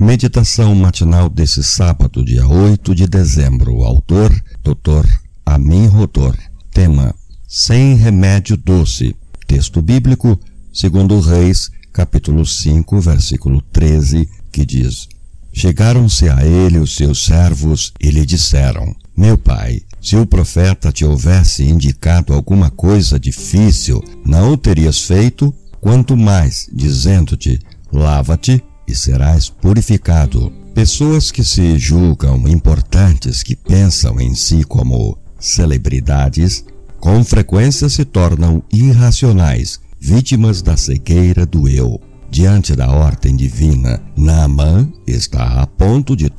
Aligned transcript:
Meditação 0.00 0.74
matinal 0.74 1.28
desse 1.28 1.62
sábado, 1.62 2.24
dia 2.24 2.48
8 2.48 2.94
de 2.94 3.06
dezembro. 3.06 3.84
Autor, 3.84 4.32
Dr. 4.64 5.06
Amin 5.44 5.88
Rotor. 5.88 6.34
Tema: 6.72 7.14
Sem 7.46 7.96
remédio 7.96 8.56
doce. 8.56 9.14
Texto 9.46 9.82
bíblico, 9.82 10.40
segundo 10.72 11.20
Reis, 11.20 11.70
capítulo 11.92 12.46
5, 12.46 12.98
versículo 12.98 13.60
13, 13.60 14.26
que 14.50 14.64
diz: 14.64 15.06
Chegaram-se 15.52 16.30
a 16.30 16.46
ele 16.46 16.78
os 16.78 16.96
seus 16.96 17.22
servos 17.22 17.92
e 18.00 18.10
lhe 18.10 18.24
disseram: 18.24 18.96
Meu 19.14 19.36
pai, 19.36 19.82
se 20.00 20.16
o 20.16 20.24
profeta 20.24 20.90
te 20.90 21.04
houvesse 21.04 21.62
indicado 21.62 22.32
alguma 22.32 22.70
coisa 22.70 23.20
difícil, 23.20 24.02
não 24.24 24.54
o 24.54 24.56
terias 24.56 25.02
feito, 25.02 25.54
quanto 25.78 26.16
mais 26.16 26.70
dizendo-te: 26.72 27.60
Lava-te 27.92 28.64
e 28.90 28.94
serás 28.94 29.48
purificado. 29.48 30.52
Pessoas 30.74 31.30
que 31.30 31.44
se 31.44 31.78
julgam 31.78 32.48
importantes, 32.48 33.42
que 33.42 33.54
pensam 33.54 34.20
em 34.20 34.34
si 34.34 34.64
como 34.64 35.16
celebridades, 35.38 36.64
com 36.98 37.24
frequência 37.24 37.88
se 37.88 38.04
tornam 38.04 38.62
irracionais, 38.72 39.80
vítimas 39.98 40.60
da 40.62 40.76
cegueira 40.76 41.46
do 41.46 41.68
eu. 41.68 42.00
Diante 42.30 42.76
da 42.76 42.90
ordem 42.90 43.34
divina, 43.34 44.00
Naamã 44.16 44.90
está 45.06 45.62
a 45.62 45.66
ponto 45.66 46.14
de, 46.16 46.30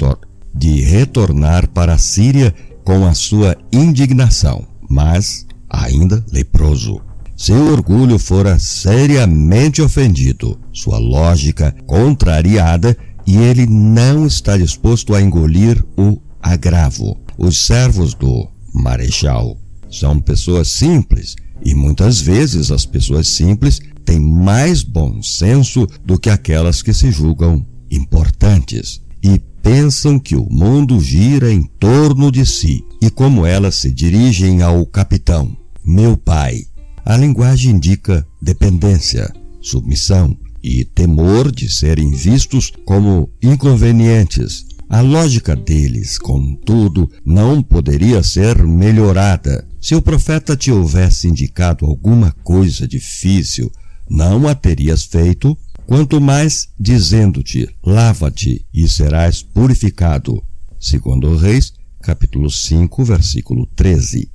de 0.54 0.82
retornar 0.82 1.68
para 1.70 1.94
a 1.94 1.98
Síria 1.98 2.54
com 2.84 3.06
a 3.06 3.14
sua 3.14 3.58
indignação, 3.72 4.66
mas 4.90 5.46
ainda 5.70 6.24
leproso. 6.32 7.02
Seu 7.42 7.72
orgulho 7.72 8.20
fora 8.20 8.60
seriamente 8.60 9.82
ofendido, 9.82 10.60
sua 10.72 11.00
lógica 11.00 11.76
contrariada, 11.88 12.96
e 13.26 13.36
ele 13.36 13.66
não 13.66 14.28
está 14.28 14.56
disposto 14.56 15.16
a 15.16 15.20
engolir 15.24 15.84
o 15.98 16.22
agravo. 16.40 17.18
Os 17.40 17.66
servos 17.66 18.14
do 18.14 18.48
marechal 18.72 19.58
são 19.90 20.20
pessoas 20.20 20.68
simples, 20.68 21.36
e 21.66 21.74
muitas 21.74 22.22
vezes 22.22 22.70
as 22.70 22.86
pessoas 22.86 23.28
simples 23.28 23.80
têm 24.06 24.20
mais 24.20 24.84
bom 24.84 25.20
senso 25.24 25.88
do 26.06 26.20
que 26.20 26.30
aquelas 26.30 26.84
que 26.84 26.94
se 26.94 27.10
julgam 27.10 27.66
importantes 27.90 29.02
e 29.24 29.42
pensam 29.64 30.20
que 30.20 30.36
o 30.36 30.48
mundo 30.48 31.00
gira 31.00 31.52
em 31.52 31.64
torno 31.80 32.32
de 32.32 32.46
si 32.46 32.86
e 33.02 33.10
como 33.10 33.48
elas 33.48 33.74
se 33.74 33.92
dirigem 33.92 34.62
ao 34.62 34.86
capitão. 34.86 35.58
Meu 35.84 36.16
pai, 36.16 36.66
a 37.06 37.18
linguagem 37.18 37.72
indica 37.72 38.26
dependência, 38.42 39.32
submissão 39.62 40.38
e 40.64 40.86
temor 40.86 41.52
de 41.52 41.70
serem 41.70 42.12
vistos 42.12 42.72
como 42.86 43.30
inconvenientes. 43.42 44.66
A 44.90 45.02
lógica 45.02 45.56
deles, 45.56 46.18
contudo, 46.18 47.10
não 47.26 47.64
poderia 47.64 48.22
ser 48.22 48.62
melhorada. 48.64 49.68
Se 49.80 49.96
o 49.96 50.02
profeta 50.02 50.56
te 50.56 50.72
houvesse 50.72 51.28
indicado 51.28 51.86
alguma 51.86 52.32
coisa 52.44 52.88
difícil, 52.88 53.72
não 54.10 54.48
a 54.48 54.54
terias 54.54 55.06
feito, 55.06 55.58
quanto 55.88 56.22
mais 56.22 56.70
dizendo-te: 56.80 57.70
lava-te 57.84 58.66
e 58.74 58.88
serás 58.88 59.42
purificado. 59.42 60.44
Segundo 60.80 61.36
Reis, 61.36 61.74
capítulo 62.02 62.50
5, 62.50 63.04
versículo 63.06 63.66
13. 63.76 64.31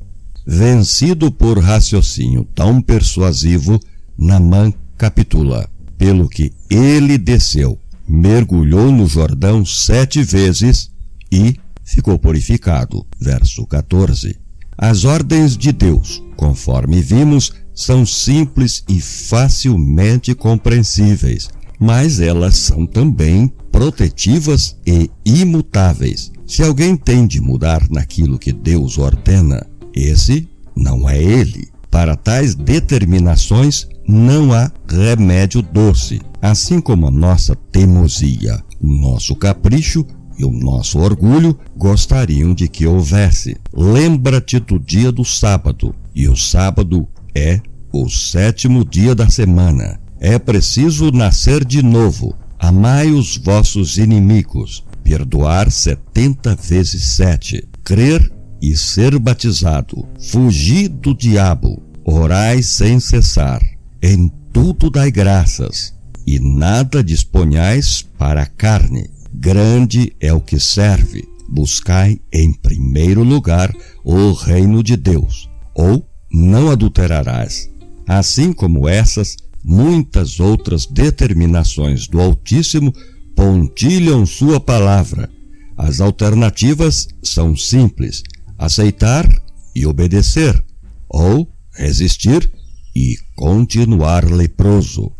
Vencido 0.47 1.33
por 1.33 1.58
raciocínio 1.58 2.47
tão 2.55 2.80
persuasivo, 2.80 3.80
Namã 4.16 4.72
capitula. 4.97 5.69
Pelo 5.98 6.28
que 6.28 6.53
ele 6.70 7.19
desceu, 7.19 7.78
mergulhou 8.08 8.92
no 8.92 9.08
Jordão 9.08 9.64
sete 9.64 10.22
vezes 10.22 10.91
e 11.33 11.56
ficou 11.84 12.19
purificado. 12.19 13.05
Verso 13.19 13.66
14. 13.66 14.37
As 14.78 15.04
ordens 15.04 15.56
de 15.56 15.72
Deus, 15.72 16.22
conforme 16.37 17.00
vimos, 17.00 17.53
são 17.75 18.06
simples 18.06 18.84
e 18.88 19.00
facilmente 19.00 20.34
compreensíveis, 20.34 21.48
mas 21.78 22.21
elas 22.21 22.56
são 22.56 22.87
também 22.87 23.53
protetivas 23.72 24.76
e 24.87 25.10
imutáveis. 25.25 26.31
Se 26.47 26.62
alguém 26.62 26.97
tem 26.97 27.26
de 27.26 27.41
mudar 27.41 27.87
naquilo 27.91 28.38
que 28.38 28.53
Deus 28.53 28.97
ordena, 28.97 29.66
esse 29.97 30.49
não 30.77 31.09
é 31.09 31.21
ele. 31.21 31.69
Para 31.91 32.15
tais 32.15 32.55
determinações 32.55 33.89
não 34.07 34.53
há 34.53 34.71
remédio 34.87 35.62
doce, 35.62 36.21
assim 36.43 36.81
como 36.81 37.07
a 37.07 37.11
nossa 37.11 37.57
teimosia, 37.73 38.62
o 38.81 38.87
nosso 38.87 39.34
capricho 39.34 40.05
e 40.39 40.45
o 40.45 40.51
nosso 40.53 40.99
orgulho 40.99 41.59
gostariam 41.77 42.53
de 42.53 42.69
que 42.69 42.87
houvesse. 42.87 43.57
Lembra-te 43.73 44.61
do 44.61 44.79
dia 44.79 45.11
do 45.11 45.25
sábado, 45.25 45.95
e 46.15 46.28
o 46.28 46.37
sábado 46.37 47.09
é 47.34 47.61
o 47.93 48.09
sétimo 48.09 48.84
dia 48.84 49.15
da 49.15 49.31
semana. 49.31 49.99
É 50.21 50.39
preciso 50.39 51.11
nascer 51.11 51.65
de 51.65 51.83
novo. 51.83 52.34
Amai 52.59 53.11
os 53.11 53.37
vossos 53.39 53.97
inimigos, 53.97 54.84
perdoar 55.03 55.71
setenta 55.71 56.55
vezes 56.55 57.17
sete, 57.17 57.67
crer 57.83 58.31
e 58.61 58.77
ser 58.77 59.19
batizado, 59.19 60.06
fugir 60.21 60.89
do 60.89 61.15
diabo, 61.15 61.83
orai 62.05 62.62
sem 62.62 62.99
cessar, 63.00 63.61
em 64.03 64.31
tudo 64.53 64.91
dai 64.91 65.11
graças, 65.11 65.94
e 66.27 66.39
nada 66.39 67.03
disponhais 67.05 68.03
para 68.19 68.43
a 68.43 68.47
carne. 68.47 69.11
Grande 69.33 70.12
é 70.21 70.33
o 70.33 70.41
que 70.41 70.59
serve. 70.59 71.28
Buscai 71.49 72.19
em 72.33 72.53
primeiro 72.53 73.22
lugar 73.22 73.72
o 74.03 74.33
reino 74.33 74.83
de 74.83 74.97
Deus, 74.97 75.49
ou 75.75 76.05
não 76.33 76.71
adulterarás. 76.71 77.71
Assim 78.09 78.53
como 78.53 78.89
essas, 78.89 79.37
muitas 79.65 80.41
outras 80.41 80.87
determinações 80.87 82.09
do 82.09 82.21
Altíssimo 82.21 82.93
pontilham 83.37 84.25
sua 84.25 84.59
palavra. 84.59 85.31
As 85.77 86.00
alternativas 86.00 87.06
são 87.22 87.55
simples: 87.55 88.22
aceitar 88.59 89.27
e 89.75 89.87
obedecer, 89.87 90.62
ou 91.09 91.50
resistir 91.75 92.50
e 92.94 93.17
continuar 93.34 94.25
leproso. 94.25 95.16